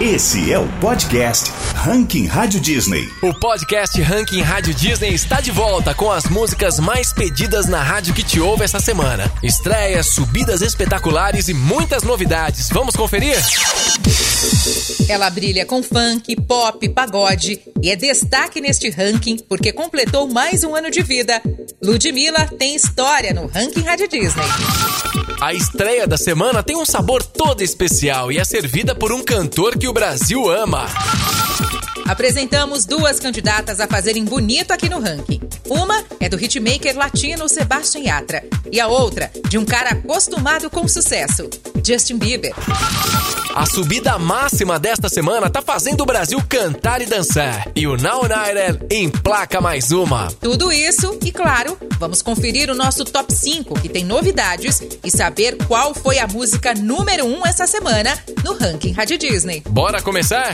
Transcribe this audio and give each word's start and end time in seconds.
Esse 0.00 0.50
é 0.50 0.58
o 0.58 0.66
podcast 0.80 1.52
Ranking 1.74 2.24
Rádio 2.24 2.58
Disney. 2.58 3.06
O 3.20 3.34
podcast 3.34 4.00
Ranking 4.00 4.40
Rádio 4.40 4.72
Disney 4.72 5.12
está 5.12 5.42
de 5.42 5.50
volta 5.50 5.94
com 5.94 6.10
as 6.10 6.24
músicas 6.24 6.78
mais 6.78 7.12
pedidas 7.12 7.66
na 7.66 7.82
rádio 7.82 8.14
que 8.14 8.22
te 8.22 8.40
ouve 8.40 8.64
essa 8.64 8.80
semana. 8.80 9.30
Estreias, 9.42 10.06
subidas 10.06 10.62
espetaculares 10.62 11.48
e 11.48 11.54
muitas 11.54 12.02
novidades. 12.02 12.70
Vamos 12.70 12.96
conferir? 12.96 13.36
Ela 15.06 15.28
brilha 15.28 15.66
com 15.66 15.82
funk, 15.82 16.34
pop, 16.46 16.88
pagode 16.88 17.60
e 17.82 17.90
é 17.90 17.94
destaque 17.94 18.58
neste 18.58 18.88
ranking 18.88 19.36
porque 19.50 19.70
completou 19.70 20.26
mais 20.26 20.64
um 20.64 20.74
ano 20.74 20.90
de 20.90 21.02
vida. 21.02 21.42
Ludmilla 21.82 22.46
tem 22.58 22.74
história 22.74 23.34
no 23.34 23.48
Ranking 23.48 23.82
Rádio 23.82 24.08
Disney. 24.08 24.44
A 25.40 25.54
estreia 25.54 26.06
da 26.06 26.18
semana 26.18 26.62
tem 26.62 26.76
um 26.76 26.84
sabor 26.84 27.22
todo 27.22 27.62
especial 27.62 28.30
e 28.30 28.36
é 28.36 28.44
servida 28.44 28.94
por 28.94 29.10
um 29.10 29.24
cantor 29.24 29.78
que 29.78 29.88
o 29.88 29.92
Brasil 29.92 30.50
ama. 30.50 30.86
Apresentamos 32.06 32.84
duas 32.84 33.18
candidatas 33.18 33.80
a 33.80 33.86
fazerem 33.86 34.22
bonito 34.22 34.70
aqui 34.70 34.90
no 34.90 35.00
ranking. 35.00 35.40
Uma 35.66 36.04
é 36.20 36.28
do 36.28 36.36
hitmaker 36.36 36.94
latino 36.94 37.48
Sebastian 37.48 38.02
Yatra 38.02 38.44
e 38.70 38.78
a 38.78 38.88
outra 38.88 39.30
de 39.48 39.56
um 39.56 39.64
cara 39.64 39.92
acostumado 39.92 40.68
com 40.68 40.86
sucesso, 40.86 41.48
Justin 41.82 42.18
Bieber. 42.18 42.54
A 43.54 43.66
subida 43.66 44.18
máxima 44.18 44.78
desta 44.78 45.08
semana 45.08 45.50
tá 45.50 45.60
fazendo 45.60 46.02
o 46.02 46.06
Brasil 46.06 46.40
cantar 46.48 47.02
e 47.02 47.06
dançar. 47.06 47.70
E 47.74 47.86
o 47.86 47.96
Now 47.96 48.22
United 48.22 48.86
emplaca 48.94 49.60
mais 49.60 49.90
uma. 49.90 50.28
Tudo 50.40 50.72
isso 50.72 51.18
e, 51.24 51.32
claro, 51.32 51.76
vamos 51.98 52.22
conferir 52.22 52.70
o 52.70 52.74
nosso 52.74 53.04
top 53.04 53.34
5, 53.34 53.80
que 53.80 53.88
tem 53.88 54.04
novidades, 54.04 54.80
e 55.04 55.10
saber 55.10 55.56
qual 55.66 55.94
foi 55.94 56.18
a 56.18 56.28
música 56.28 56.74
número 56.74 57.24
1 57.26 57.38
um 57.38 57.46
essa 57.46 57.66
semana 57.66 58.16
no 58.44 58.54
ranking 58.54 58.92
Rádio 58.92 59.18
Disney. 59.18 59.62
Bora 59.68 60.00
começar? 60.00 60.52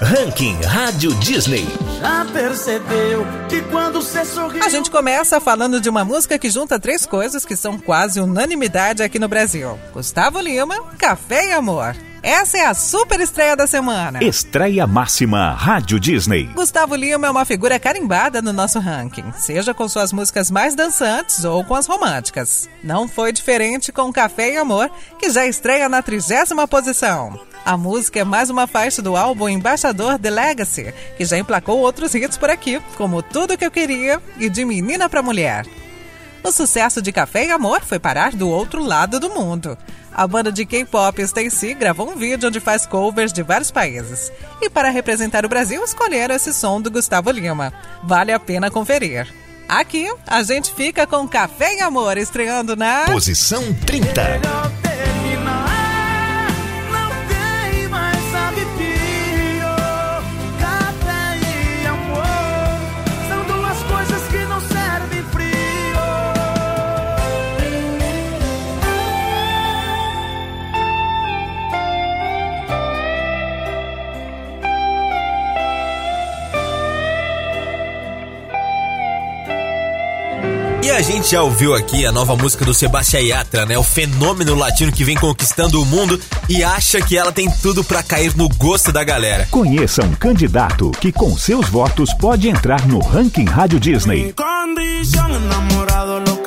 Ranking 0.00 0.60
Rádio 0.62 1.12
Disney. 1.16 1.66
Já 2.00 2.24
percebeu 2.32 3.26
que 3.48 3.60
quando 3.62 4.00
você 4.00 4.24
sorriu... 4.24 4.62
A 4.62 4.68
gente 4.68 4.90
começa 4.90 5.40
falando 5.40 5.80
de 5.80 5.88
uma 5.88 6.04
música 6.04 6.38
que 6.38 6.48
junta 6.48 6.78
três 6.78 7.04
coisas 7.04 7.44
que 7.44 7.56
são 7.56 7.76
quase 7.78 8.20
unanimidade 8.20 9.02
aqui 9.02 9.18
no 9.18 9.28
Brasil: 9.28 9.78
Gustavo 9.92 10.40
Lima, 10.40 10.80
Café 10.96 11.48
e 11.48 11.52
Amor. 11.52 11.96
Essa 12.22 12.58
é 12.58 12.66
a 12.66 12.74
super 12.74 13.20
estreia 13.20 13.56
da 13.56 13.66
semana. 13.66 14.22
Estreia 14.22 14.86
máxima 14.86 15.52
Rádio 15.52 16.00
Disney. 16.00 16.44
Gustavo 16.54 16.94
Lima 16.94 17.26
é 17.26 17.30
uma 17.30 17.44
figura 17.44 17.78
carimbada 17.78 18.42
no 18.42 18.52
nosso 18.52 18.78
ranking, 18.78 19.32
seja 19.36 19.72
com 19.72 19.88
suas 19.88 20.12
músicas 20.12 20.50
mais 20.50 20.74
dançantes 20.74 21.44
ou 21.44 21.64
com 21.64 21.74
as 21.74 21.86
românticas. 21.86 22.68
Não 22.82 23.08
foi 23.08 23.32
diferente 23.32 23.92
com 23.92 24.12
Café 24.12 24.52
e 24.52 24.56
Amor, 24.56 24.90
que 25.18 25.30
já 25.30 25.46
estreia 25.46 25.88
na 25.88 26.02
trigésima 26.02 26.66
posição. 26.66 27.40
A 27.68 27.76
música 27.76 28.20
é 28.20 28.24
mais 28.24 28.48
uma 28.48 28.66
faixa 28.66 29.02
do 29.02 29.14
álbum 29.14 29.46
Embaixador 29.46 30.18
The 30.18 30.30
Legacy, 30.30 30.94
que 31.18 31.24
já 31.26 31.36
emplacou 31.36 31.80
outros 31.80 32.14
hits 32.14 32.38
por 32.38 32.48
aqui, 32.48 32.80
como 32.96 33.20
Tudo 33.20 33.58
Que 33.58 33.66
Eu 33.66 33.70
Queria 33.70 34.22
e 34.38 34.48
De 34.48 34.64
Menina 34.64 35.06
Pra 35.06 35.22
Mulher. 35.22 35.66
O 36.42 36.50
sucesso 36.50 37.02
de 37.02 37.12
Café 37.12 37.44
e 37.44 37.50
Amor 37.50 37.82
foi 37.82 37.98
parar 37.98 38.32
do 38.32 38.48
outro 38.48 38.82
lado 38.82 39.20
do 39.20 39.28
mundo. 39.28 39.76
A 40.10 40.26
banda 40.26 40.50
de 40.50 40.64
K-pop 40.64 41.20
Stacy 41.20 41.74
gravou 41.74 42.10
um 42.10 42.16
vídeo 42.16 42.48
onde 42.48 42.58
faz 42.58 42.86
covers 42.86 43.34
de 43.34 43.42
vários 43.42 43.70
países. 43.70 44.32
E 44.62 44.70
para 44.70 44.88
representar 44.88 45.44
o 45.44 45.48
Brasil, 45.50 45.84
escolheram 45.84 46.34
esse 46.34 46.54
som 46.54 46.80
do 46.80 46.90
Gustavo 46.90 47.30
Lima. 47.30 47.70
Vale 48.02 48.32
a 48.32 48.40
pena 48.40 48.70
conferir. 48.70 49.30
Aqui, 49.68 50.10
a 50.26 50.42
gente 50.42 50.72
fica 50.72 51.06
com 51.06 51.28
Café 51.28 51.76
e 51.76 51.80
Amor 51.82 52.16
estreando 52.16 52.74
na. 52.74 53.04
Posição 53.04 53.62
30. 53.84 54.77
Gente 81.28 81.32
já 81.32 81.42
ouviu 81.42 81.74
aqui 81.74 82.06
a 82.06 82.12
nova 82.12 82.34
música 82.34 82.64
do 82.64 82.72
Sebastião 82.72 83.22
Yatra, 83.22 83.66
né? 83.66 83.76
O 83.76 83.82
fenômeno 83.82 84.54
latino 84.54 84.90
que 84.90 85.04
vem 85.04 85.14
conquistando 85.14 85.82
o 85.82 85.84
mundo 85.84 86.18
e 86.48 86.64
acha 86.64 87.02
que 87.02 87.18
ela 87.18 87.30
tem 87.30 87.50
tudo 87.60 87.84
para 87.84 88.02
cair 88.02 88.34
no 88.34 88.48
gosto 88.48 88.90
da 88.90 89.04
galera. 89.04 89.46
Conheça 89.50 90.02
um 90.02 90.14
candidato 90.14 90.90
que 90.92 91.12
com 91.12 91.36
seus 91.36 91.68
votos 91.68 92.14
pode 92.14 92.48
entrar 92.48 92.86
no 92.86 92.98
Ranking 93.00 93.44
Rádio 93.44 93.78
Disney. 93.78 94.34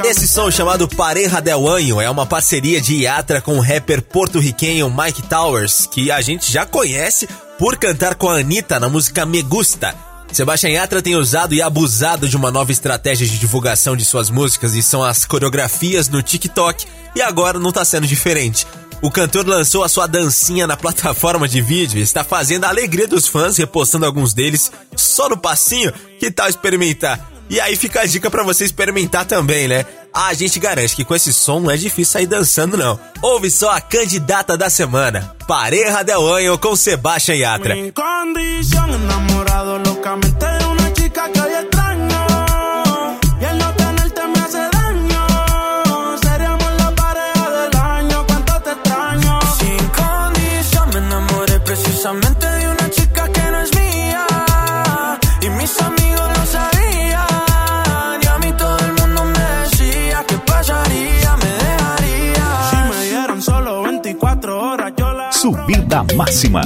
Esse 0.04 0.28
som 0.28 0.50
chamado 0.50 0.88
Pareja 0.88 1.40
del 1.40 1.70
Año 1.70 2.02
é 2.02 2.10
uma 2.10 2.26
parceria 2.26 2.82
de 2.82 3.04
Yatra 3.04 3.40
com 3.40 3.58
o 3.58 3.62
rapper 3.62 4.02
porto-riquenho 4.02 4.90
Mike 4.90 5.22
Towers, 5.24 5.86
que 5.86 6.12
a 6.12 6.22
gente 6.22 6.52
já 6.52 6.66
conhece 6.66 7.30
por 7.60 7.78
cantar 7.78 8.16
com 8.16 8.30
a 8.30 8.40
Anitta 8.40 8.80
na 8.80 8.90
música 8.90 9.28
Me 9.28 9.44
Gusta. 9.44 10.11
Sebastian 10.32 10.70
Yatra 10.70 11.02
tem 11.02 11.16
usado 11.16 11.54
e 11.54 11.62
abusado 11.62 12.28
de 12.28 12.38
uma 12.38 12.50
nova 12.50 12.72
estratégia 12.72 13.28
de 13.28 13.38
divulgação 13.38 13.96
de 13.98 14.06
suas 14.06 14.30
músicas 14.30 14.74
e 14.76 14.82
são 14.82 15.04
as 15.04 15.26
coreografias 15.26 16.08
no 16.08 16.22
TikTok 16.22 16.86
e 17.16 17.22
agora 17.22 17.60
não 17.60 17.72
tá 17.72 17.84
sendo 17.84 18.08
diferente. 18.08 18.66
O 19.02 19.10
cantor 19.10 19.48
lançou 19.48 19.84
a 19.84 19.90
sua 19.90 20.08
dancinha 20.08 20.68
na 20.68 20.78
plataforma 20.78 21.48
de 21.48 21.60
vídeo 21.60 22.00
e 22.00 22.04
está 22.04 22.24
fazendo 22.24 22.66
a 22.66 22.70
alegria 22.70 23.08
dos 23.08 23.28
fãs, 23.28 23.58
repostando 23.58 24.06
alguns 24.06 24.34
deles 24.34 24.72
só 24.96 25.28
no 25.28 25.38
passinho. 25.38 25.92
Que 26.20 26.30
tal 26.32 26.48
experimentar? 26.48 27.31
E 27.52 27.60
aí 27.60 27.76
fica 27.76 28.00
a 28.00 28.06
dica 28.06 28.32
para 28.32 28.44
você 28.44 28.64
experimentar 28.64 29.26
também, 29.26 29.68
né? 29.68 29.86
Ah, 30.14 30.28
a 30.28 30.34
gente 30.34 30.58
garante 30.58 30.96
que 30.96 31.04
com 31.04 31.14
esse 31.14 31.34
som 31.34 31.60
não 31.60 31.70
é 31.70 31.76
difícil 31.76 32.14
sair 32.14 32.26
dançando, 32.26 32.78
não. 32.78 32.98
Ouve 33.22 33.52
só 33.52 33.72
a 33.72 33.82
candidata 33.82 34.58
da 34.58 34.70
semana, 34.70 35.36
Pareja 35.46 36.02
del 36.02 36.34
Año 36.34 36.58
com 36.58 36.78
Sebastian 36.78 37.36
Yatra. 37.36 37.76
Subida 65.42 66.04
máxima. 66.16 66.62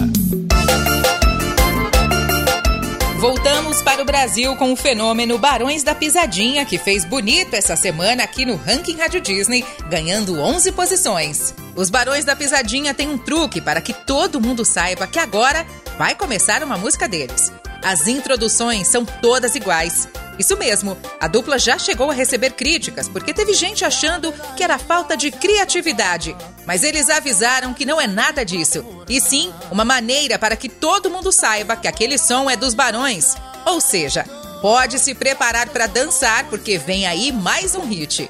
Voltamos 3.18 3.82
para 3.82 4.02
o 4.02 4.06
Brasil 4.06 4.54
com 4.58 4.74
o 4.74 4.76
fenômeno 4.76 5.38
Barões 5.38 5.82
da 5.82 5.96
Pisadinha, 5.96 6.66
que 6.66 6.78
fez 6.78 7.06
bonito 7.06 7.54
essa 7.54 7.78
semana 7.78 8.26
aqui 8.26 8.46
no 8.46 8.58
Ranking 8.58 8.98
Rádio 8.98 9.22
Disney, 9.22 9.64
ganhando 9.90 10.42
11 10.42 10.74
posições. 10.74 11.56
Os 11.74 11.90
Barões 11.90 12.26
da 12.26 12.36
Pisadinha 12.36 12.94
têm 12.94 13.08
um 13.08 13.18
truque 13.18 13.62
para 13.62 13.80
que 13.80 13.94
todo 13.94 14.42
mundo 14.42 14.66
saiba 14.66 15.08
que 15.08 15.20
agora 15.20 15.66
vai 15.98 16.14
começar 16.14 16.62
uma 16.62 16.78
música 16.78 17.08
deles. 17.08 17.54
As 17.82 18.10
introduções 18.10 18.90
são 18.90 19.06
todas 19.06 19.56
iguais. 19.56 20.06
Isso 20.38 20.58
mesmo, 20.58 20.98
a 21.20 21.28
dupla 21.28 21.58
já 21.58 21.78
chegou 21.78 22.12
a 22.12 22.14
receber 22.14 22.52
críticas 22.52 23.08
porque 23.08 23.34
teve 23.34 23.54
gente 23.54 23.86
achando 23.86 24.34
que 24.56 24.64
era 24.64 24.78
falta 24.78 25.16
de 25.16 25.32
criatividade. 25.32 26.36
Mas 26.66 26.84
eles 26.84 27.10
avisaram 27.10 27.74
que 27.74 27.86
não 27.86 28.02
é 28.02 28.08
nada 28.08 28.44
disso, 28.44 29.04
e 29.08 29.22
sim 29.22 29.54
uma 29.72 29.86
maneira 29.86 30.38
para 30.38 30.56
que 30.56 30.68
todo 30.68 31.10
mundo 31.10 31.32
saiba 31.32 31.76
que 31.76 31.88
aquele 31.88 32.18
som 32.18 32.50
é 32.50 32.56
dos 32.56 32.74
barões. 32.74 33.36
Ou 33.66 33.80
seja, 33.80 34.26
pode 34.62 35.00
se 35.00 35.14
preparar 35.14 35.70
para 35.70 35.88
dançar 35.88 36.46
porque 36.46 36.78
vem 36.78 37.06
aí 37.06 37.32
mais 37.32 37.76
um 37.76 37.86
hit. 37.86 38.30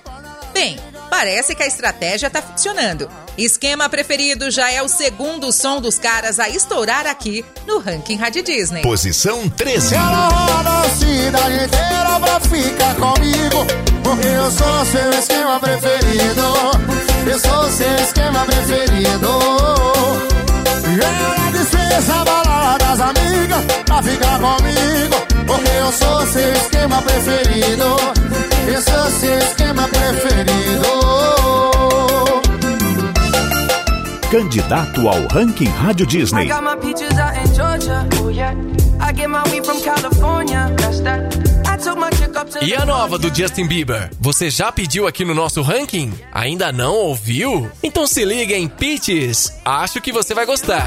Bem, 0.53 0.79
parece 1.09 1.55
que 1.55 1.63
a 1.63 1.67
estratégia 1.67 2.27
está 2.27 2.41
funcionando. 2.41 3.09
Esquema 3.37 3.89
preferido 3.89 4.49
já 4.49 4.71
é 4.71 4.81
o 4.81 4.87
segundo 4.87 5.51
som 5.51 5.81
dos 5.81 5.99
caras 5.99 6.39
a 6.39 6.47
estourar 6.47 7.05
aqui 7.05 7.43
no 7.67 7.79
Ranking 7.79 8.15
Rádio 8.15 8.41
Disney. 8.41 8.81
Posição 8.81 9.49
13. 9.49 9.93
Ela 9.93 10.29
roda 10.29 10.69
a 10.69 10.89
cidade 10.91 11.65
inteira 11.65 12.19
pra 12.21 12.39
ficar 12.39 12.95
comigo 12.95 13.67
Porque 14.03 14.27
eu 14.27 14.51
sou 14.51 14.85
seu 14.85 15.09
esquema 15.19 15.59
preferido 15.59 16.41
Eu 17.29 17.39
sou 17.39 17.71
seu 17.71 17.95
esquema 17.95 18.45
preferido 18.45 19.39
Ela 21.03 21.51
dispensa 21.51 22.13
a 22.13 22.23
balada 22.23 22.85
das 22.85 22.99
amigas 23.01 23.65
Pra 23.85 24.01
ficar 24.01 24.39
comigo 24.39 25.45
Porque 25.45 25.71
eu 25.71 25.91
sou 25.91 26.25
seu 26.27 26.53
esquema 26.53 27.01
preferido 27.01 27.97
Eu 28.73 28.81
sou 28.81 29.11
seu 29.19 29.37
esquema 29.39 29.89
preferido 29.89 31.05
Candidato 34.35 35.07
ao 35.07 35.25
ranking 35.29 35.69
Rádio 35.69 36.05
Disney. 36.05 36.49
E 42.61 42.75
a 42.75 42.85
nova 42.85 43.17
do 43.17 43.33
Justin 43.33 43.65
Bieber? 43.65 44.11
Você 44.19 44.49
já 44.49 44.73
pediu 44.73 45.07
aqui 45.07 45.23
no 45.23 45.33
nosso 45.33 45.61
ranking? 45.61 46.13
Ainda 46.33 46.73
não 46.73 46.95
ouviu? 46.95 47.71
Então 47.81 48.05
se 48.05 48.25
liga 48.25 48.53
em 48.53 48.67
Peaches. 48.67 49.57
Acho 49.63 50.01
que 50.01 50.11
você 50.11 50.33
vai 50.33 50.45
gostar. 50.45 50.85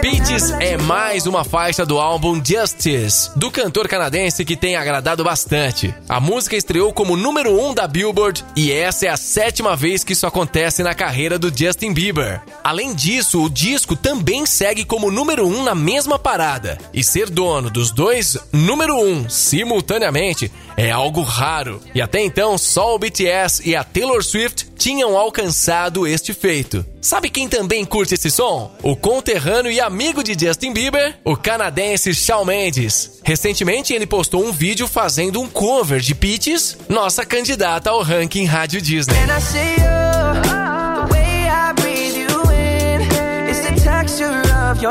Peaches 0.00 0.52
é 0.60 0.76
mais 0.76 1.26
uma 1.26 1.42
faixa 1.42 1.84
do 1.84 1.98
álbum 1.98 2.40
Justice, 2.44 3.30
do 3.34 3.50
cantor 3.50 3.88
canadense 3.88 4.44
que 4.44 4.56
tem 4.56 4.76
agradado 4.76 5.24
bastante. 5.24 5.92
A 6.08 6.20
música 6.20 6.54
estreou 6.54 6.92
como 6.92 7.16
número 7.16 7.50
1 7.50 7.70
um 7.70 7.74
da 7.74 7.88
Billboard 7.88 8.44
e 8.54 8.70
essa 8.70 9.06
é 9.06 9.08
a 9.08 9.16
sétima 9.16 9.74
vez 9.74 10.04
que 10.04 10.12
isso 10.12 10.24
acontece 10.24 10.84
na 10.84 10.94
carreira 10.94 11.36
do 11.36 11.52
Justin 11.52 11.92
Bieber. 11.92 12.40
Além 12.62 12.94
disso, 12.94 13.42
o 13.42 13.50
disco 13.50 13.96
também 13.96 14.46
segue 14.46 14.84
como 14.84 15.10
número 15.10 15.44
1 15.48 15.56
um 15.56 15.64
na 15.64 15.74
mesma 15.74 16.16
parada. 16.16 16.78
E 16.94 17.02
ser 17.02 17.28
dono 17.28 17.68
dos 17.68 17.90
dois 17.90 18.38
número 18.52 18.94
1 18.94 19.04
um, 19.04 19.28
simultaneamente 19.28 20.52
é 20.76 20.92
algo 20.92 21.22
raro. 21.22 21.80
E 21.92 22.00
até 22.00 22.22
então, 22.22 22.56
só 22.56 22.94
o 22.94 22.98
BTS 23.00 23.68
e 23.68 23.74
a 23.74 23.82
Taylor 23.82 24.22
Swift 24.22 24.68
tinham 24.78 25.16
alcançado 25.16 26.06
este 26.06 26.32
feito. 26.32 26.86
Sabe 27.06 27.30
quem 27.30 27.48
também 27.48 27.84
curte 27.84 28.14
esse 28.14 28.32
som? 28.32 28.74
O 28.82 28.96
conterrâneo 28.96 29.70
e 29.70 29.80
amigo 29.80 30.24
de 30.24 30.36
Justin 30.36 30.72
Bieber, 30.72 31.16
o 31.24 31.36
canadense 31.36 32.12
Shawn 32.12 32.44
Mendes. 32.44 33.20
Recentemente 33.22 33.94
ele 33.94 34.08
postou 34.08 34.44
um 34.44 34.50
vídeo 34.50 34.88
fazendo 34.88 35.40
um 35.40 35.46
cover 35.46 36.00
de 36.00 36.16
Peaches, 36.16 36.76
nossa 36.88 37.24
candidata 37.24 37.90
ao 37.90 38.02
ranking 38.02 38.44
Rádio 38.44 38.82
Disney. 38.82 39.14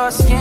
of 0.07 0.35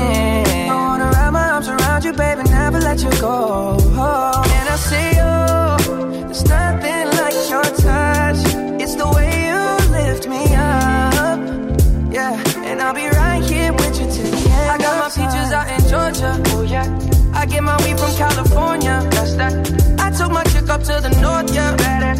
get 17.54 17.62
my 17.62 17.76
weed 17.84 17.98
from 17.98 18.12
California. 18.16 19.00
That's 19.10 19.34
that. 19.36 19.52
I 19.98 20.10
took 20.10 20.30
my 20.32 20.42
chick 20.44 20.68
up 20.68 20.82
to 20.82 21.00
the 21.00 21.10
north, 21.20 21.54
yeah. 21.54 21.74
Better. 21.76 22.14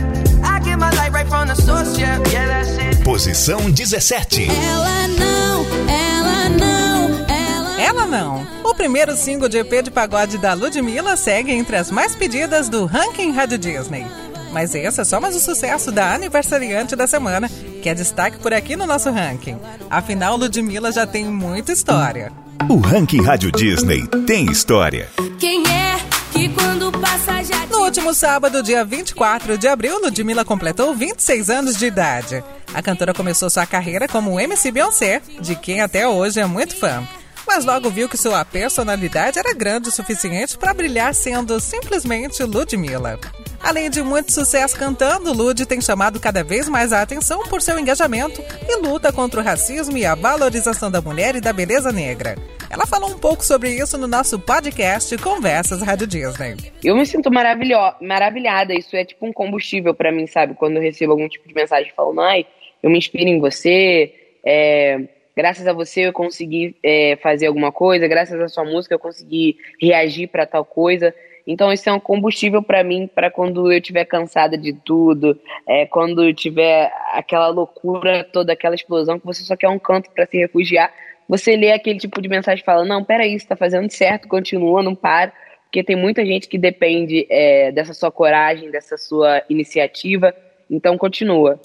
I 0.44 0.60
get 0.60 0.78
my 0.78 0.90
light 0.90 1.12
right 1.12 1.28
from 1.28 1.48
the 1.48 1.54
source, 1.54 1.98
yeah. 1.98 2.18
Yeah, 2.30 2.46
that's 2.46 2.78
it. 2.78 3.04
Posição 3.04 3.70
17. 3.70 4.48
Ela 4.48 5.08
não, 5.08 5.64
ela 5.90 6.48
não, 6.48 7.26
ela 7.28 7.80
Ela 7.80 8.06
não. 8.06 8.46
O 8.64 8.74
primeiro 8.74 9.16
single 9.16 9.48
de 9.48 9.58
EP 9.58 9.82
de 9.82 9.90
pagode 9.90 10.38
da 10.38 10.54
Ludmilla 10.54 11.16
segue 11.16 11.52
entre 11.52 11.76
as 11.76 11.90
mais 11.90 12.14
pedidas 12.14 12.68
do 12.68 12.86
ranking 12.86 13.32
Rádio 13.32 13.58
Disney. 13.58 14.06
Mas 14.52 14.74
esse 14.74 15.00
é 15.00 15.04
só 15.04 15.20
mais 15.20 15.34
o 15.34 15.40
sucesso 15.40 15.90
da 15.90 16.14
aniversariante 16.14 16.94
da 16.94 17.08
semana, 17.08 17.48
que 17.82 17.88
é 17.88 17.94
destaque 17.94 18.38
por 18.38 18.54
aqui 18.54 18.76
no 18.76 18.86
nosso 18.86 19.10
ranking. 19.10 19.58
Afinal, 19.90 20.36
Ludmilla 20.36 20.92
já 20.92 21.04
tem 21.04 21.24
muita 21.24 21.72
história. 21.72 22.43
O 22.68 22.78
ranking 22.78 23.20
Rádio 23.20 23.52
Disney 23.52 24.06
tem 24.26 24.46
história. 24.50 25.08
Quem 25.38 25.62
é 25.66 25.96
que 26.32 26.48
quando 26.48 26.90
passa 26.98 27.42
já 27.42 27.66
No 27.66 27.84
último 27.84 28.14
sábado, 28.14 28.62
dia 28.62 28.84
24 28.84 29.58
de 29.58 29.68
abril, 29.68 30.00
Ludmilla 30.00 30.44
completou 30.44 30.94
26 30.94 31.50
anos 31.50 31.76
de 31.76 31.86
idade. 31.86 32.42
A 32.72 32.80
cantora 32.80 33.12
começou 33.12 33.50
sua 33.50 33.66
carreira 33.66 34.08
como 34.08 34.40
MC 34.40 34.70
Beyoncé, 34.72 35.20
de 35.40 35.54
quem 35.54 35.80
até 35.82 36.08
hoje 36.08 36.40
é 36.40 36.46
muito 36.46 36.74
fã. 36.76 37.06
Mas 37.54 37.64
logo 37.64 37.88
viu 37.88 38.08
que 38.08 38.16
sua 38.16 38.44
personalidade 38.44 39.38
era 39.38 39.54
grande 39.54 39.88
o 39.88 39.92
suficiente 39.92 40.58
para 40.58 40.74
brilhar 40.74 41.14
sendo 41.14 41.60
simplesmente 41.60 42.42
Ludmilla. 42.42 43.16
Além 43.62 43.88
de 43.88 44.02
muito 44.02 44.32
sucesso 44.32 44.76
cantando, 44.76 45.32
Lud 45.32 45.64
tem 45.64 45.80
chamado 45.80 46.18
cada 46.18 46.42
vez 46.42 46.68
mais 46.68 46.92
a 46.92 47.00
atenção 47.00 47.44
por 47.44 47.62
seu 47.62 47.78
engajamento 47.78 48.42
e 48.68 48.76
luta 48.78 49.12
contra 49.12 49.40
o 49.40 49.42
racismo 49.44 49.96
e 49.96 50.04
a 50.04 50.16
valorização 50.16 50.90
da 50.90 51.00
mulher 51.00 51.36
e 51.36 51.40
da 51.40 51.52
beleza 51.52 51.92
negra. 51.92 52.34
Ela 52.68 52.86
falou 52.86 53.10
um 53.10 53.18
pouco 53.20 53.44
sobre 53.44 53.70
isso 53.70 53.96
no 53.96 54.08
nosso 54.08 54.36
podcast 54.36 55.16
Conversas 55.18 55.80
Rádio 55.80 56.08
Disney. 56.08 56.56
Eu 56.82 56.96
me 56.96 57.06
sinto 57.06 57.30
maravilho 57.30 57.78
maravilhada. 58.00 58.74
Isso 58.74 58.96
é 58.96 59.04
tipo 59.04 59.24
um 59.24 59.32
combustível 59.32 59.94
para 59.94 60.10
mim, 60.10 60.26
sabe? 60.26 60.54
Quando 60.54 60.78
eu 60.78 60.82
recebo 60.82 61.12
algum 61.12 61.28
tipo 61.28 61.46
de 61.46 61.54
mensagem 61.54 61.92
falando, 61.94 62.20
ai, 62.20 62.46
eu 62.82 62.90
me 62.90 62.98
inspiro 62.98 63.30
em 63.30 63.38
você, 63.38 64.12
é, 64.44 65.02
graças 65.36 65.66
a 65.66 65.72
você 65.72 66.06
eu 66.06 66.12
consegui 66.12 66.76
é, 66.82 67.16
fazer 67.22 67.46
alguma 67.46 67.72
coisa, 67.72 68.06
graças 68.08 68.40
à 68.40 68.48
sua 68.48 68.64
música 68.64 68.94
eu 68.94 68.98
consegui 68.98 69.56
reagir 69.80 70.28
para 70.28 70.46
tal 70.46 70.64
coisa. 70.64 71.14
Então 71.46 71.72
isso 71.72 71.88
é 71.88 71.92
um 71.92 72.00
combustível 72.00 72.62
para 72.62 72.82
mim 72.82 73.08
para 73.12 73.30
quando 73.30 73.70
eu 73.70 73.78
estiver 73.78 74.04
cansada 74.06 74.56
de 74.56 74.72
tudo, 74.72 75.38
é, 75.66 75.84
quando 75.86 76.32
tiver 76.32 76.90
aquela 77.12 77.48
loucura 77.48 78.24
toda, 78.24 78.52
aquela 78.52 78.74
explosão 78.74 79.18
que 79.18 79.26
você 79.26 79.42
só 79.42 79.54
quer 79.56 79.68
um 79.68 79.78
canto 79.78 80.10
para 80.10 80.26
se 80.26 80.38
refugiar. 80.38 80.92
Você 81.28 81.56
lê 81.56 81.72
aquele 81.72 81.98
tipo 81.98 82.20
de 82.20 82.28
mensagem 82.28 82.62
e 82.62 82.64
fala: 82.64 82.84
não, 82.84 83.04
peraí, 83.04 83.30
você 83.30 83.44
está 83.44 83.56
fazendo 83.56 83.90
certo, 83.90 84.28
continua, 84.28 84.82
não 84.82 84.94
para, 84.94 85.32
porque 85.64 85.82
tem 85.82 85.96
muita 85.96 86.24
gente 86.24 86.48
que 86.48 86.56
depende 86.56 87.26
é, 87.28 87.72
dessa 87.72 87.92
sua 87.92 88.10
coragem, 88.10 88.70
dessa 88.70 88.96
sua 88.96 89.42
iniciativa. 89.48 90.34
Então 90.70 90.96
continua. 90.96 91.60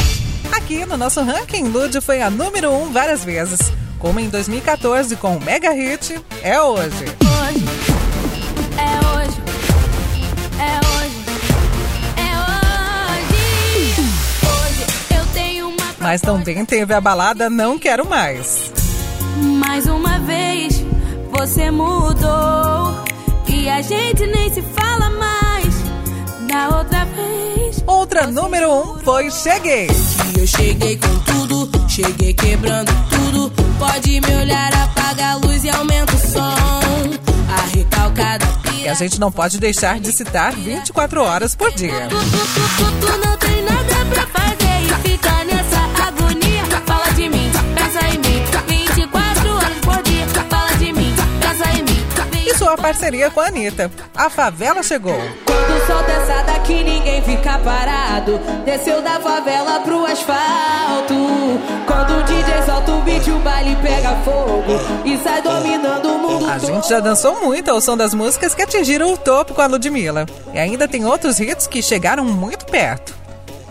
Aqui 0.60 0.86
no 0.86 0.98
nosso 0.98 1.22
ranking, 1.24 1.70
Lud 1.70 2.00
foi 2.02 2.22
a 2.22 2.30
número 2.30 2.70
1 2.70 2.84
um 2.84 2.92
várias 2.92 3.24
vezes, 3.24 3.60
como 3.98 4.20
em 4.20 4.30
2014 4.30 5.16
com 5.16 5.38
o 5.38 5.42
mega 5.42 5.72
hit 5.72 6.20
É 6.44 6.62
Hoje. 6.62 6.84
hoje. 6.86 7.66
É 8.78 9.00
hoje. 9.08 9.42
É 10.60 10.76
hoje. 10.86 11.16
É 12.18 12.32
hoje. 13.16 14.02
Hoje 14.44 15.18
eu 15.18 15.26
tenho 15.34 15.70
uma 15.70 15.96
Mas 15.98 16.20
também 16.22 16.64
teve 16.66 16.94
a 16.94 17.00
balada 17.02 17.50
Não 17.50 17.80
Quero 17.80 18.06
Mais. 18.08 18.72
Mais 19.38 19.88
uma 19.88 20.20
vez 20.20 20.84
você 21.32 21.72
mudou 21.72 23.02
e 23.48 23.70
a 23.70 23.82
gente 23.82 24.28
nem 24.28 24.54
se 24.54 24.62
fala 24.62 25.10
mais. 25.10 25.74
Da 26.48 26.78
outra 26.78 27.06
vez. 27.06 27.59
Outra 27.90 28.28
número 28.28 28.72
1 28.72 28.80
um 28.82 29.00
foi 29.00 29.32
Cheguei. 29.32 29.88
E 30.36 30.40
eu 30.40 30.46
cheguei 30.46 30.96
com 30.96 31.20
tudo, 31.22 31.90
cheguei 31.90 32.34
quebrando 32.36 32.92
tudo. 33.10 33.52
Pode 33.80 34.22
me 34.22 34.36
olhar, 34.36 34.72
apaga 34.76 35.32
a 35.32 35.36
luz 35.36 35.64
e 35.64 35.72
aumenta 35.72 36.14
o 36.14 36.20
som. 36.20 36.54
A 37.52 37.76
recalcada 37.76 38.46
E 38.76 38.88
a 38.88 38.94
gente 38.94 39.20
não 39.20 39.32
pode 39.32 39.60
deixar 39.60 40.00
de 40.00 40.12
citar 40.12 40.54
24 40.54 41.24
horas 41.24 41.56
por 41.56 41.72
dia. 41.72 42.08
Tu, 42.10 42.16
tu, 42.16 42.26
tu, 42.28 42.62
tu, 42.78 43.08
tu 43.08 43.28
não 43.28 43.38
tem 43.38 43.64
nada 43.64 44.06
pra 44.06 44.28
fazer 44.28 44.84
e 44.84 45.10
fica 45.10 45.39
sua 52.70 52.78
parceria 52.78 53.32
com 53.32 53.40
a 53.40 53.48
Anitta. 53.48 53.92
A 54.16 54.30
favela 54.30 54.84
chegou. 54.84 55.16
Quando 55.46 55.88
solta 55.88 56.12
essa 56.12 56.44
daqui, 56.44 56.84
ninguém 56.84 57.20
fica 57.24 57.58
parado. 57.60 58.40
Desceu 58.64 59.02
da 59.02 59.20
favela 59.20 59.80
pro 59.80 60.06
asfalto. 60.06 61.16
Quando 61.88 62.20
o 62.20 62.24
DJ 62.24 62.64
solta 62.66 62.92
o 62.92 63.02
beat, 63.02 63.28
o 63.28 63.40
baile 63.40 63.76
pega 63.82 64.16
fogo. 64.24 64.74
E 65.04 65.18
sai 65.18 65.42
dominando 65.42 66.10
o 66.10 66.20
mundo 66.20 66.46
A 66.48 66.60
gente 66.60 66.88
já 66.88 67.00
dançou 67.00 67.44
muito 67.44 67.72
ao 67.72 67.82
som 67.82 67.98
das 67.98 68.14
músicas 68.14 68.54
que 68.54 68.62
atingiram 68.62 69.14
o 69.14 69.18
topo 69.18 69.56
com 69.56 69.62
a 69.62 69.66
Ludmilla. 69.66 70.28
E 70.54 70.60
ainda 70.60 70.88
tem 70.88 71.06
outros 71.06 71.40
hits 71.40 71.66
que 71.66 71.82
chegaram 71.82 72.24
muito 72.24 72.68
perto. 72.68 73.16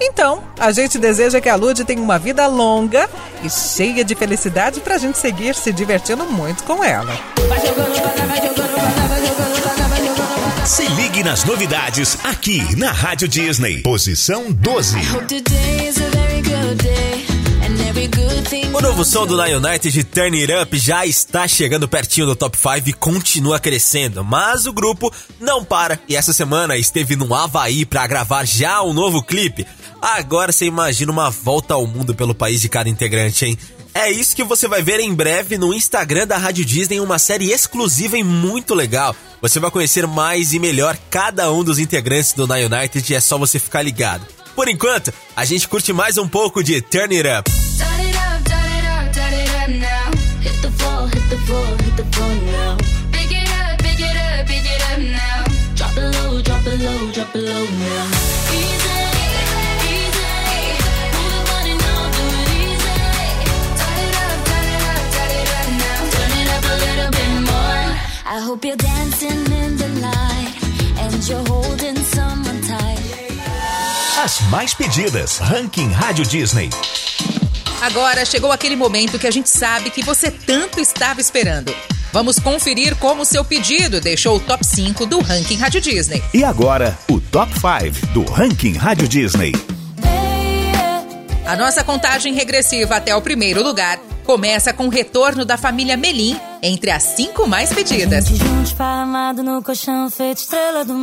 Então, 0.00 0.42
a 0.58 0.70
gente 0.72 0.98
deseja 0.98 1.40
que 1.40 1.48
a 1.48 1.54
Lud 1.56 1.84
tenha 1.84 2.00
uma 2.00 2.18
vida 2.18 2.46
longa 2.46 3.08
e 3.42 3.50
cheia 3.50 4.04
de 4.04 4.14
felicidade 4.14 4.80
pra 4.80 4.98
gente 4.98 5.18
seguir 5.18 5.54
se 5.54 5.72
divertindo 5.72 6.24
muito 6.24 6.62
com 6.64 6.82
ela. 6.84 7.18
Vai 7.48 7.60
jogando, 7.60 7.94
vai, 7.94 8.26
vai 8.26 8.36
jogando, 8.36 8.70
vai, 8.70 9.08
vai 9.08 9.26
jogando, 9.26 9.62
vai, 9.62 9.88
vai 9.88 10.06
jogando. 10.06 10.66
Se 10.66 10.86
ligue 10.86 11.24
nas 11.24 11.44
novidades 11.44 12.18
aqui 12.24 12.76
na 12.76 12.92
Rádio 12.92 13.26
Disney. 13.26 13.82
Posição 13.82 14.52
12. 14.52 14.98
Today 15.26 15.88
is 15.88 15.96
a 15.96 16.08
very 16.10 16.42
good 16.42 16.74
day. 16.82 17.37
O 18.74 18.80
novo 18.80 19.04
som 19.04 19.26
do 19.26 19.36
Lion 19.36 19.58
United, 19.58 20.04
Turn 20.04 20.40
It 20.40 20.50
Up, 20.50 20.78
já 20.78 21.04
está 21.04 21.46
chegando 21.46 21.86
pertinho 21.86 22.26
do 22.26 22.34
top 22.34 22.56
5 22.56 22.88
e 22.88 22.92
continua 22.94 23.60
crescendo, 23.60 24.24
mas 24.24 24.64
o 24.64 24.72
grupo 24.72 25.12
não 25.38 25.62
para 25.62 26.00
e 26.08 26.16
essa 26.16 26.32
semana 26.32 26.74
esteve 26.74 27.14
no 27.14 27.34
Havaí 27.34 27.84
para 27.84 28.06
gravar 28.06 28.46
já 28.46 28.82
um 28.82 28.94
novo 28.94 29.22
clipe. 29.22 29.66
Agora 30.00 30.50
você 30.50 30.64
imagina 30.64 31.12
uma 31.12 31.28
volta 31.28 31.74
ao 31.74 31.86
mundo 31.86 32.14
pelo 32.14 32.34
país 32.34 32.62
de 32.62 32.70
cada 32.70 32.88
integrante, 32.88 33.44
hein? 33.44 33.58
É 33.92 34.10
isso 34.10 34.34
que 34.34 34.44
você 34.44 34.66
vai 34.66 34.80
ver 34.80 34.98
em 35.00 35.12
breve 35.12 35.58
no 35.58 35.74
Instagram 35.74 36.26
da 36.26 36.38
Rádio 36.38 36.64
Disney, 36.64 37.00
uma 37.00 37.18
série 37.18 37.50
exclusiva 37.50 38.16
e 38.16 38.24
muito 38.24 38.74
legal. 38.74 39.14
Você 39.42 39.60
vai 39.60 39.70
conhecer 39.70 40.06
mais 40.06 40.54
e 40.54 40.58
melhor 40.58 40.96
cada 41.10 41.52
um 41.52 41.62
dos 41.62 41.78
integrantes 41.78 42.32
do 42.32 42.46
Nine 42.46 42.64
United 42.64 43.12
e 43.12 43.14
é 43.14 43.20
só 43.20 43.36
você 43.36 43.58
ficar 43.58 43.82
ligado. 43.82 44.26
Por 44.56 44.68
enquanto, 44.68 45.12
a 45.36 45.44
gente 45.44 45.68
curte 45.68 45.92
mais 45.92 46.16
um 46.16 46.26
pouco 46.26 46.64
de 46.64 46.80
Turn 46.80 47.14
It 47.14 47.28
Up. 47.28 47.50
The 51.98 52.04
floor, 52.14 52.34
now. 52.52 52.76
Pick 53.10 53.32
it 53.32 53.48
up, 53.58 53.78
pick 53.82 53.98
it 53.98 54.16
up, 54.16 54.46
pick 54.46 54.66
it 54.74 54.82
up 54.90 54.98
now. 55.02 55.42
Drop 55.74 55.96
it 55.98 56.08
low, 56.14 56.40
drop 56.42 56.66
it 56.66 56.78
low, 56.78 57.10
drop 57.10 57.34
it 57.34 57.42
low 57.42 57.64
now. 57.82 58.04
Easy, 58.54 59.00
easy. 59.92 60.30
Move 61.14 61.32
your 61.34 61.44
body 61.50 61.74
now, 61.82 62.00
do 62.14 62.24
it 62.42 62.50
easy. 62.62 62.98
Turn 63.80 63.98
it 64.06 64.14
up, 64.24 64.38
turn 64.48 64.66
it 64.76 64.82
up, 64.94 65.02
turn 65.14 65.32
it 65.42 65.50
up 65.58 65.68
now. 65.82 65.98
Turn 66.14 66.32
it 66.40 66.48
up 66.56 66.64
a 66.72 66.76
little 66.86 67.10
bit 67.18 67.32
more. 67.50 67.86
I 68.34 68.38
hope 68.46 68.64
you're 68.64 68.82
dancing 68.90 69.42
in 69.62 69.72
the 69.82 69.90
light 70.06 70.54
and 71.02 71.18
you're 71.28 71.46
holding 71.50 71.98
someone 72.14 72.60
tight. 72.62 73.02
As 74.22 74.40
mais 74.52 74.72
pedidas, 74.74 75.40
Ranking 75.50 75.90
Rádio 75.90 76.24
Disney. 76.24 76.70
Agora 77.80 78.24
chegou 78.24 78.50
aquele 78.50 78.74
momento 78.74 79.18
que 79.18 79.26
a 79.26 79.30
gente 79.30 79.48
sabe 79.48 79.90
que 79.90 80.02
você 80.02 80.30
tanto 80.30 80.80
estava 80.80 81.20
esperando. 81.20 81.72
Vamos 82.12 82.38
conferir 82.38 82.96
como 82.96 83.22
o 83.22 83.24
seu 83.24 83.44
pedido 83.44 84.00
deixou 84.00 84.36
o 84.36 84.40
top 84.40 84.66
5 84.66 85.06
do 85.06 85.20
Ranking 85.20 85.56
Rádio 85.56 85.80
Disney. 85.80 86.22
E 86.34 86.42
agora, 86.42 86.98
o 87.08 87.20
Top 87.20 87.52
5 87.52 88.06
do 88.12 88.24
Ranking 88.24 88.72
Rádio 88.72 89.06
Disney. 89.06 89.52
A 91.46 91.56
nossa 91.56 91.84
contagem 91.84 92.34
regressiva 92.34 92.96
até 92.96 93.14
o 93.14 93.22
primeiro 93.22 93.62
lugar 93.62 93.98
começa 94.24 94.72
com 94.72 94.86
o 94.86 94.90
retorno 94.90 95.44
da 95.44 95.56
família 95.56 95.96
Melim 95.96 96.38
entre 96.62 96.90
as 96.90 97.02
cinco 97.02 97.46
mais 97.46 97.72
pedidas. 97.72 98.24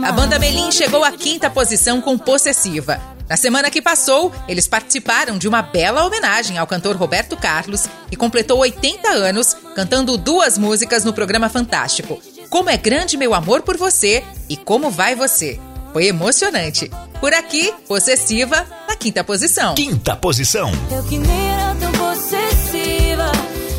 A 0.04 0.12
banda 0.12 0.38
Melim 0.38 0.72
chegou 0.72 1.04
à 1.04 1.12
quinta 1.12 1.50
posição 1.50 2.02
com 2.02 2.18
Possessiva. 2.18 3.15
Na 3.28 3.36
semana 3.36 3.72
que 3.72 3.82
passou, 3.82 4.32
eles 4.48 4.68
participaram 4.68 5.38
de 5.38 5.48
uma 5.48 5.64
bela 5.64 6.06
homenagem 6.06 6.60
ao 6.60 6.68
cantor 6.68 6.96
Roberto 6.96 7.36
Carlos, 7.36 7.88
que 8.08 8.16
completou 8.16 8.60
80 8.60 9.10
anos 9.10 9.56
cantando 9.76 10.16
duas 10.18 10.60
músicas 10.60 11.04
no 11.04 11.12
programa 11.12 11.50
Fantástico: 11.50 12.22
Como 12.50 12.70
é 12.70 12.78
Grande 12.78 13.18
Meu 13.18 13.34
Amor 13.34 13.64
por 13.64 13.78
Você 13.78 14.24
e 14.48 14.56
Como 14.56 14.92
Vai 14.92 15.16
Você. 15.16 15.60
Foi 15.92 16.06
emocionante. 16.06 16.92
Por 17.20 17.34
aqui, 17.34 17.74
Possessiva, 17.88 18.68
na 18.88 18.96
quinta 18.96 19.24
posição. 19.24 19.74
Quinta 19.74 20.16
posição. 20.16 20.72
Eu 20.92 21.04
que 21.04 21.18
nem 21.18 21.52
era 21.52 21.76
tão 21.76 21.92
possessiva. 21.94 23.32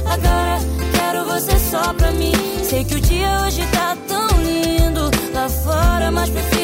Agora 0.07 0.59
quero 0.93 1.25
você 1.25 1.57
só 1.71 1.93
pra 1.93 2.11
mim. 2.13 2.33
Sei 2.69 2.85
que 2.85 2.95
o 2.95 3.01
dia 3.01 3.43
hoje 3.43 3.65
tá 3.71 3.97
tão 4.09 4.27
lindo 4.43 5.11
lá 5.33 5.49
fora, 5.49 6.11
mas 6.11 6.31
prefiro 6.31 6.56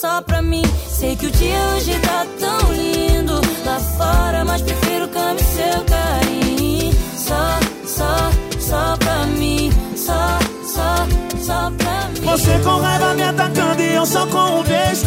só 0.00 0.22
pra 0.22 0.40
mim. 0.40 0.62
Sei 0.88 1.14
que 1.14 1.26
o 1.26 1.30
dia 1.30 1.58
hoje 1.74 1.92
tá 2.00 2.26
tão 2.38 2.72
lindo 2.72 3.34
lá 3.66 3.78
fora, 3.78 4.44
mas 4.44 4.62
prefiro 4.62 5.08
e 5.38 5.44
seu 5.44 5.84
carinho. 5.84 6.92
Só, 7.16 7.60
só, 7.84 8.30
só 8.58 8.96
pra 8.96 9.26
mim. 9.26 9.70
Só, 9.94 10.38
só, 10.64 11.06
só 11.42 11.70
pra 11.76 12.08
mim. 12.08 12.26
Você 12.26 12.58
com 12.60 12.80
raiva 12.80 13.14
me 13.14 13.22
atacando 13.22 13.82
e 13.82 13.94
eu 13.94 14.06
só 14.06 14.26
com 14.26 14.60
um 14.60 14.62
beijo 14.62 15.04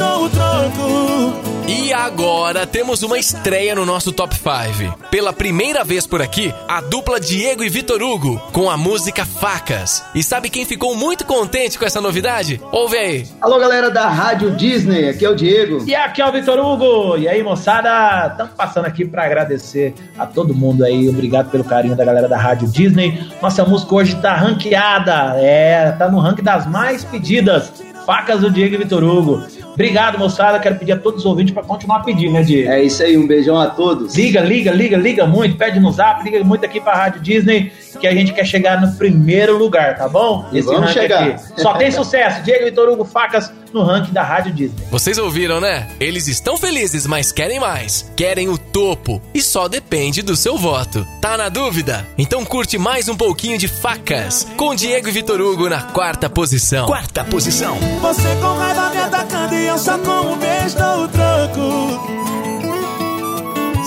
E 1.67 1.91
agora 1.91 2.65
temos 2.65 3.03
uma 3.03 3.17
estreia 3.17 3.75
no 3.75 3.85
nosso 3.85 4.11
Top 4.11 4.33
5. 4.33 4.97
Pela 5.09 5.33
primeira 5.33 5.83
vez 5.83 6.07
por 6.07 6.21
aqui, 6.21 6.53
a 6.67 6.79
dupla 6.79 7.19
Diego 7.19 7.63
e 7.63 7.69
Vitor 7.69 8.01
Hugo, 8.01 8.39
com 8.51 8.69
a 8.69 8.77
música 8.77 9.25
Facas. 9.25 10.03
E 10.15 10.23
sabe 10.23 10.49
quem 10.49 10.65
ficou 10.65 10.95
muito 10.95 11.25
contente 11.25 11.77
com 11.77 11.85
essa 11.85 11.99
novidade? 11.99 12.61
Ouve 12.71 12.97
aí. 12.97 13.27
Alô, 13.41 13.59
galera 13.59 13.89
da 13.89 14.07
Rádio 14.07 14.51
Disney, 14.51 15.09
aqui 15.09 15.25
é 15.25 15.29
o 15.29 15.35
Diego. 15.35 15.83
E 15.85 15.93
aqui 15.93 16.21
é 16.21 16.27
o 16.27 16.31
Vitor 16.31 16.59
Hugo. 16.59 17.17
E 17.17 17.27
aí, 17.27 17.43
moçada, 17.43 18.27
estamos 18.31 18.53
passando 18.53 18.85
aqui 18.85 19.03
para 19.03 19.25
agradecer 19.25 19.93
a 20.17 20.25
todo 20.25 20.53
mundo 20.53 20.85
aí. 20.85 21.09
Obrigado 21.09 21.49
pelo 21.49 21.63
carinho 21.63 21.95
da 21.95 22.05
galera 22.05 22.29
da 22.29 22.37
Rádio 22.37 22.69
Disney. 22.69 23.21
Nossa 23.41 23.65
música 23.65 23.95
hoje 23.95 24.15
tá 24.15 24.33
ranqueada. 24.33 25.35
É, 25.37 25.91
tá 25.91 26.09
no 26.09 26.19
ranking 26.19 26.43
das 26.43 26.65
mais 26.65 27.03
pedidas. 27.03 27.71
Facas 28.05 28.41
do 28.41 28.51
Diego 28.51 28.75
e 28.75 28.77
Vitor 28.77 29.03
Hugo. 29.03 29.43
Obrigado, 29.73 30.17
moçada. 30.19 30.59
Quero 30.59 30.75
pedir 30.75 30.93
a 30.93 30.97
todos 30.97 31.21
os 31.21 31.25
ouvintes 31.25 31.53
para 31.53 31.63
continuar 31.63 32.01
pedindo, 32.03 32.33
né, 32.33 32.43
Diego? 32.43 32.71
É 32.71 32.83
isso 32.83 33.01
aí, 33.03 33.17
um 33.17 33.27
beijão 33.27 33.59
a 33.59 33.67
todos. 33.67 34.15
Liga, 34.15 34.41
liga, 34.41 34.71
liga, 34.71 34.97
liga 34.97 35.25
muito. 35.25 35.57
Pede 35.57 35.79
no 35.79 35.91
zap, 35.91 36.23
liga 36.23 36.43
muito 36.43 36.65
aqui 36.65 36.79
pra 36.79 36.93
Rádio 36.93 37.21
Disney, 37.21 37.71
que 37.99 38.07
a 38.07 38.13
gente 38.13 38.33
quer 38.33 38.45
chegar 38.45 38.79
no 38.79 38.95
primeiro 38.95 39.57
lugar, 39.57 39.97
tá 39.97 40.07
bom? 40.07 40.47
E 40.51 40.61
vamos 40.61 40.81
ranking 40.81 40.93
chegar. 40.93 41.23
aqui. 41.23 41.61
Só 41.61 41.73
tem 41.73 41.91
sucesso. 41.91 42.43
Diego 42.43 42.65
Vitor 42.65 42.89
Hugo 42.89 43.05
Facas 43.05 43.51
no 43.73 43.83
ranking 43.83 44.13
da 44.13 44.23
Rádio 44.23 44.53
Disney. 44.53 44.85
Vocês 44.91 45.17
ouviram, 45.17 45.59
né? 45.59 45.87
Eles 45.99 46.27
estão 46.27 46.57
felizes, 46.57 47.07
mas 47.07 47.31
querem 47.31 47.59
mais. 47.59 48.09
Querem 48.15 48.47
o 48.49 48.57
topo. 48.57 49.21
E 49.33 49.41
só 49.41 49.67
depende 49.67 50.21
do 50.21 50.35
seu 50.35 50.57
voto. 50.57 51.05
Tá 51.19 51.35
na 51.37 51.49
dúvida? 51.49 52.07
Então 52.17 52.45
curte 52.45 52.77
mais 52.77 53.09
um 53.09 53.15
pouquinho 53.15 53.57
de 53.57 53.67
Facas, 53.67 54.47
com 54.55 54.75
Diego 54.75 55.07
e 55.07 55.11
Vitor 55.11 55.41
Hugo 55.41 55.67
na 55.67 55.81
quarta 55.81 56.29
posição. 56.29 56.85
Quarta 56.85 57.23
posição. 57.23 57.75
Você 58.01 58.35
com 58.39 58.57
raiva 58.57 58.89
me 58.89 58.97
atacando 58.97 59.55
e 59.55 59.67
eu 59.67 59.77
só 59.77 59.97
com 59.97 60.33
um 60.33 60.37
beijo 60.37 60.77
dou 60.77 61.03
o 61.03 61.07
troco. 61.07 62.13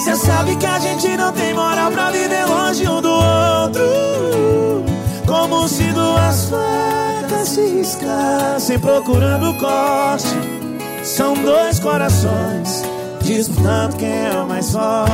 Cê 0.04 0.16
sabe 0.16 0.56
que 0.56 0.66
a 0.66 0.78
gente 0.78 1.08
não 1.16 1.32
tem 1.32 1.54
moral 1.54 1.90
pra 1.90 2.10
viver 2.10 2.44
longe 2.44 2.86
um 2.86 3.00
do 3.00 3.10
outro. 3.10 4.95
Como 5.26 5.68
se 5.68 5.84
duas 5.92 6.48
facas 6.48 7.48
se 7.48 7.66
riscassem 7.66 8.78
procurando 8.78 9.50
o 9.50 9.58
corte. 9.58 10.34
São 11.02 11.34
dois 11.34 11.78
corações 11.78 12.82
disputando 13.22 13.96
quem 13.96 14.26
é 14.26 14.30
o 14.32 14.46
mais 14.46 14.70
forte. 14.70 15.12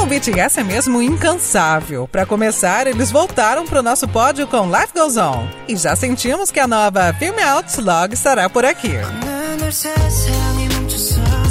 O 0.00 0.06
BTS 0.06 0.60
é 0.60 0.64
mesmo 0.64 1.02
incansável. 1.02 2.08
Para 2.08 2.24
começar, 2.24 2.86
eles 2.86 3.10
voltaram 3.10 3.66
para 3.66 3.80
o 3.80 3.82
nosso 3.82 4.08
pódio 4.08 4.46
com 4.46 4.66
Life 4.66 4.92
Goes 4.94 5.16
On. 5.16 5.46
E 5.68 5.76
já 5.76 5.94
sentimos 5.94 6.50
que 6.50 6.58
a 6.58 6.66
nova 6.66 7.12
Film 7.14 7.36
Out 7.38 7.80
logo 7.80 8.14
estará 8.14 8.48
por 8.48 8.64
aqui. 8.64 8.94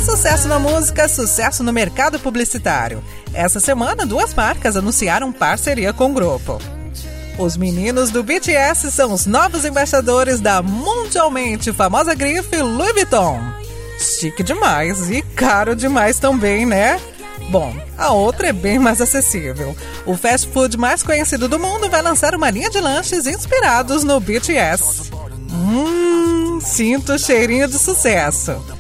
Sucesso 0.10 0.48
na 0.48 0.58
música, 0.58 1.08
sucesso 1.08 1.63
no 1.63 1.72
mercado 1.72 2.20
publicitário. 2.20 3.04
Essa 3.32 3.60
semana, 3.60 4.08
duas 4.08 4.34
marcas 4.34 4.75
anunciaram 4.75 5.32
parceria 5.32 5.94
com 5.94 6.10
o 6.10 6.13
grupo. 6.13 6.60
Os 7.38 7.56
meninos 7.56 8.10
do 8.10 8.24
BTS 8.24 8.89
são 8.89 9.13
os 9.13 9.28
novos 9.28 9.66
embaixadores 9.66 10.39
da 10.39 10.63
mundialmente 10.63 11.72
famosa 11.72 12.16
grife 12.16 12.58
Louis 12.58 12.92
Vuitton. 12.94 13.39
Chique 14.00 14.42
demais 14.42 15.12
e 15.12 15.22
caro 15.22 15.75
demais 15.75 16.18
também, 16.18 16.66
né? 16.66 17.00
Bom, 17.51 17.72
a 17.96 18.12
outra 18.12 18.48
é 18.48 18.54
bem 18.54 18.80
mais 18.80 19.00
acessível. 19.00 19.78
O 20.08 20.18
fast 20.18 20.50
food 20.50 20.75
mais 20.75 21.04
conhecido 21.04 21.48
do 21.48 21.60
mundo 21.60 21.88
vai 21.88 22.01
lançar 22.01 22.34
uma 22.34 22.50
linha 22.50 22.72
de 22.72 22.82
lanches 22.82 23.28
inspirados 23.28 24.04
no 24.04 24.20
BTS. 24.20 25.12
Hum, 25.54 26.60
sinto 26.62 27.20
cheirinho 27.20 27.68
de 27.68 27.78
sucesso. 27.78 28.78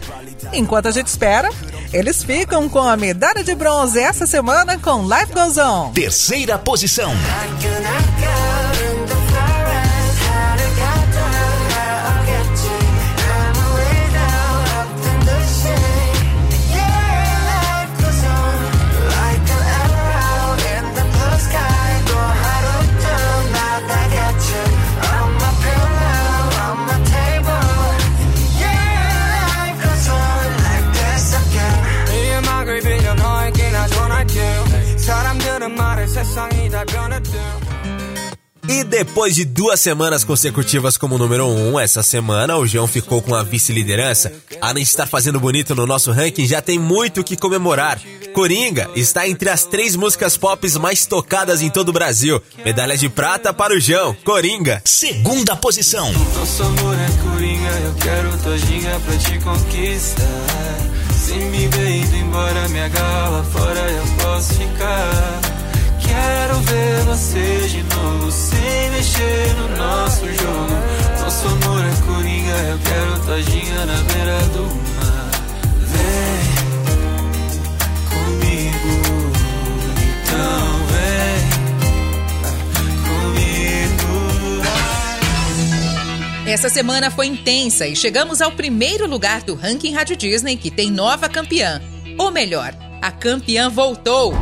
Enquanto 0.53 0.87
a 0.87 0.91
gente 0.91 1.07
espera, 1.07 1.49
eles 1.93 2.23
ficam 2.23 2.67
com 2.69 2.79
a 2.79 2.97
medalha 2.97 3.43
de 3.43 3.53
bronze 3.55 3.99
essa 3.99 4.25
semana 4.25 4.77
com 4.77 5.03
Life 5.03 5.33
Goes 5.33 5.57
On. 5.57 5.91
Terceira 5.91 6.57
posição. 6.57 7.11
E 38.79 38.83
depois 38.85 39.35
de 39.35 39.43
duas 39.43 39.77
semanas 39.77 40.23
consecutivas 40.23 40.95
como 40.95 41.17
número 41.17 41.45
1, 41.47 41.73
um, 41.73 41.77
essa 41.77 42.01
semana 42.01 42.55
o 42.55 42.65
João 42.65 42.87
ficou 42.87 43.21
com 43.21 43.35
a 43.35 43.43
vice-liderança. 43.43 44.31
Além 44.61 44.85
de 44.85 44.89
estar 44.89 45.05
fazendo 45.05 45.37
bonito 45.37 45.75
no 45.75 45.85
nosso 45.85 46.13
ranking, 46.13 46.47
já 46.47 46.61
tem 46.61 46.79
muito 46.79 47.19
o 47.19 47.23
que 47.23 47.35
comemorar. 47.35 47.99
Coringa 48.33 48.89
está 48.95 49.27
entre 49.27 49.49
as 49.49 49.65
três 49.65 49.97
músicas 49.97 50.37
pop 50.37 50.65
mais 50.79 51.05
tocadas 51.05 51.61
em 51.61 51.69
todo 51.69 51.89
o 51.89 51.91
Brasil. 51.91 52.41
Medalha 52.63 52.95
de 52.95 53.09
prata 53.09 53.53
para 53.53 53.75
o 53.75 53.81
João. 53.81 54.15
Coringa. 54.23 54.81
Segunda 54.85 55.57
posição. 55.57 56.09
Nosso 56.13 56.63
amor 56.63 56.95
é 56.95 57.29
coringa, 57.29 57.71
eu 57.83 57.93
quero 57.95 58.37
todinha 58.37 58.97
pra 59.01 59.17
te 59.17 59.39
conquistar. 59.39 60.23
Se 61.17 61.33
me 61.33 61.67
ver 61.67 61.97
indo 61.97 62.15
embora, 62.15 62.69
me 62.69 62.79
agarra 62.79 63.43
fora, 63.43 63.91
eu 63.91 64.23
posso 64.23 64.53
ficar. 64.53 65.48
Quero 66.09 66.59
ver 66.61 67.03
você 67.05 67.67
de 67.67 67.83
novo, 67.83 68.31
sem 68.31 68.89
mexer 68.91 69.53
no 69.55 69.77
nosso 69.77 70.25
jogo. 70.25 70.73
Nosso 71.21 71.47
amor 71.47 71.85
é 71.85 71.93
coringa, 72.05 72.57
eu 72.69 72.79
quero 72.79 73.19
todinha 73.25 73.85
na 73.85 74.01
beira 74.11 74.39
do 74.53 74.63
mar. 74.95 75.29
Vem 75.91 76.49
comigo, 78.09 78.93
então 80.23 80.87
vem 80.91 81.39
comigo. 83.03 84.09
Essa 86.47 86.69
semana 86.69 87.11
foi 87.11 87.27
intensa 87.27 87.85
e 87.87 87.95
chegamos 87.95 88.41
ao 88.41 88.51
primeiro 88.51 89.07
lugar 89.07 89.43
do 89.43 89.53
ranking 89.53 89.93
Rádio 89.93 90.15
Disney, 90.15 90.57
que 90.57 90.71
tem 90.71 90.89
nova 90.89 91.29
campeã. 91.29 91.79
Ou 92.17 92.31
melhor, 92.31 92.73
a 93.01 93.11
campeã 93.11 93.69
voltou. 93.69 94.33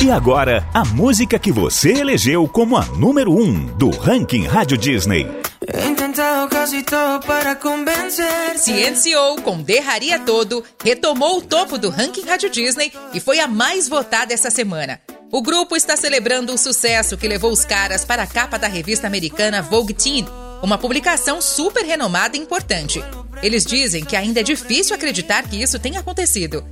E 0.00 0.12
agora, 0.12 0.64
a 0.72 0.84
música 0.84 1.40
que 1.40 1.50
você 1.50 1.90
elegeu 1.90 2.46
como 2.46 2.76
a 2.76 2.84
número 2.84 3.32
1 3.32 3.42
um 3.42 3.66
do 3.76 3.90
ranking 3.90 4.46
Rádio 4.46 4.78
Disney. 4.78 5.26
He 5.66 5.86
intentado 5.86 6.48
casi 6.48 6.84
todo 6.84 7.26
para 7.26 7.56
convencer. 7.56 8.56
Ciencio, 8.56 9.18
com 9.42 9.60
Derraria 9.60 10.20
Todo, 10.20 10.62
retomou 10.84 11.38
o 11.38 11.42
topo 11.42 11.76
do 11.76 11.90
ranking 11.90 12.24
Rádio 12.24 12.48
Disney 12.48 12.92
e 13.12 13.18
foi 13.18 13.40
a 13.40 13.48
mais 13.48 13.88
votada 13.88 14.32
essa 14.32 14.50
semana. 14.50 15.00
O 15.32 15.42
grupo 15.42 15.76
está 15.76 15.96
celebrando 15.96 16.54
o 16.54 16.58
sucesso 16.58 17.16
que 17.16 17.26
levou 17.26 17.50
os 17.50 17.64
caras 17.64 18.04
para 18.04 18.22
a 18.22 18.26
capa 18.26 18.56
da 18.56 18.68
revista 18.68 19.08
americana 19.08 19.60
Vogue 19.60 19.92
Teen, 19.92 20.24
uma 20.62 20.78
publicação 20.78 21.42
super 21.42 21.84
renomada 21.84 22.36
e 22.36 22.40
importante. 22.40 23.02
Eles 23.42 23.66
dizem 23.66 24.04
que 24.04 24.14
ainda 24.14 24.40
é 24.40 24.44
difícil 24.44 24.94
acreditar 24.94 25.42
que 25.42 25.60
isso 25.60 25.78
tenha 25.78 25.98
acontecido. 25.98 26.64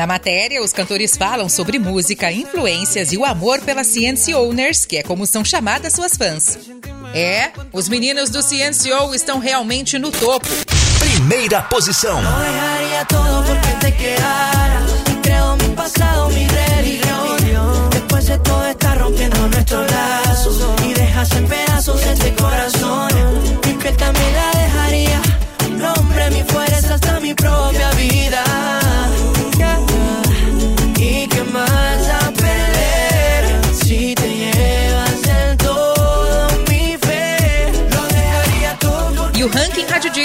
Na 0.00 0.06
matéria, 0.06 0.62
os 0.62 0.72
cantores 0.72 1.14
falam 1.14 1.46
sobre 1.46 1.78
música, 1.78 2.32
influências 2.32 3.12
e 3.12 3.18
o 3.18 3.24
amor 3.26 3.60
pelas 3.60 3.86
Cience 3.86 4.32
Owners, 4.32 4.86
que 4.86 4.96
é 4.96 5.02
como 5.02 5.26
são 5.26 5.44
chamadas 5.44 5.92
suas 5.92 6.16
fãs. 6.16 6.58
É, 7.14 7.50
os 7.70 7.86
meninos 7.86 8.30
do 8.30 8.42
CNCO 8.42 9.14
estão 9.14 9.38
realmente 9.38 9.98
no 9.98 10.10
topo. 10.10 10.48
Primeira 10.98 11.60
posição. 11.60 12.18
Mi 15.58 15.68
pasado, 15.76 16.30
mi 16.30 16.46
religión. 16.46 17.90
Después 17.90 18.26
de 18.26 18.38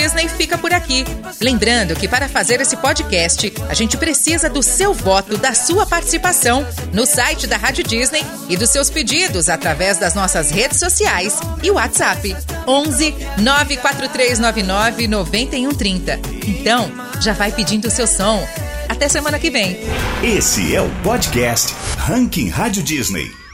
Disney 0.06 0.30
fica 0.30 0.56
por 0.56 0.72
aqui. 0.72 1.04
Lembrando 1.42 1.96
que 1.96 2.08
para 2.08 2.30
fazer 2.30 2.62
esse 2.62 2.78
podcast, 2.78 3.52
a 3.68 3.74
gente 3.74 3.98
precisa 3.98 4.48
do 4.48 4.62
seu 4.62 4.94
voto, 4.94 5.36
da 5.36 5.56
sua 5.56 5.84
participação 5.84 6.64
no 6.94 7.08
site 7.08 7.48
da 7.48 7.58
Rádio 7.58 7.84
Disney 7.84 8.24
e 8.48 8.56
dos 8.56 8.70
seus 8.70 8.92
pedidos 8.92 9.50
através 9.50 9.98
das 9.98 10.14
nossas 10.14 10.52
redes 10.52 10.78
sociais 10.78 11.40
e 11.64 11.72
WhatsApp 11.72 12.38
11 12.68 13.16
94399 13.40 15.08
9130. 15.08 16.20
Então, 16.46 16.92
já 17.20 17.34
vai 17.34 17.52
pedindo 17.52 17.88
o 17.88 17.92
seu 17.92 18.06
som. 18.06 18.48
Até 18.88 19.10
semana 19.10 19.40
que 19.40 19.50
vem. 19.50 19.76
Esse 20.22 20.76
é 20.76 20.82
o 20.82 20.90
podcast 21.02 21.74
Ranking 21.98 22.50
Rádio 22.50 22.84
Disney. 22.84 23.45